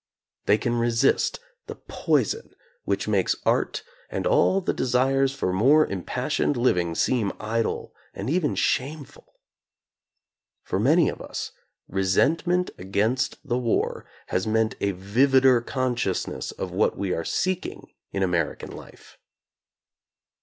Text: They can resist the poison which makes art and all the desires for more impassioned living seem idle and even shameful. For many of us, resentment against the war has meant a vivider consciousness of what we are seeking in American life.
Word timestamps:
They 0.47 0.57
can 0.57 0.77
resist 0.79 1.39
the 1.67 1.75
poison 1.75 2.55
which 2.85 3.07
makes 3.07 3.35
art 3.45 3.83
and 4.09 4.25
all 4.25 4.59
the 4.59 4.73
desires 4.73 5.31
for 5.31 5.53
more 5.53 5.85
impassioned 5.85 6.57
living 6.57 6.95
seem 6.95 7.31
idle 7.39 7.93
and 8.11 8.27
even 8.27 8.55
shameful. 8.55 9.35
For 10.63 10.79
many 10.79 11.07
of 11.07 11.21
us, 11.21 11.51
resentment 11.87 12.71
against 12.79 13.47
the 13.47 13.59
war 13.59 14.07
has 14.29 14.47
meant 14.47 14.73
a 14.81 14.91
vivider 14.93 15.63
consciousness 15.63 16.49
of 16.51 16.71
what 16.71 16.97
we 16.97 17.13
are 17.13 17.23
seeking 17.23 17.91
in 18.11 18.23
American 18.23 18.71
life. 18.71 19.19